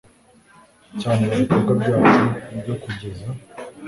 [1.01, 2.23] cyane mu bikorwa byacu
[2.61, 3.27] byo kugeza